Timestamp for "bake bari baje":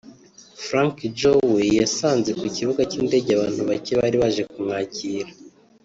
3.69-4.43